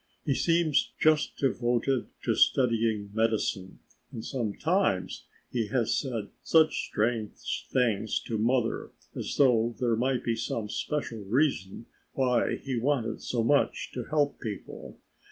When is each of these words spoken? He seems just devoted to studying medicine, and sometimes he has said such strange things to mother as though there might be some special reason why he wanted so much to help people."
He 0.25 0.33
seems 0.33 0.93
just 0.97 1.37
devoted 1.37 2.07
to 2.23 2.33
studying 2.33 3.11
medicine, 3.13 3.81
and 4.11 4.25
sometimes 4.25 5.27
he 5.51 5.67
has 5.67 5.93
said 5.95 6.29
such 6.41 6.87
strange 6.87 7.67
things 7.69 8.19
to 8.21 8.39
mother 8.39 8.93
as 9.15 9.35
though 9.37 9.75
there 9.79 9.95
might 9.95 10.23
be 10.23 10.35
some 10.35 10.69
special 10.69 11.19
reason 11.19 11.85
why 12.13 12.55
he 12.55 12.79
wanted 12.79 13.21
so 13.21 13.43
much 13.43 13.91
to 13.91 14.05
help 14.05 14.39
people." 14.39 14.97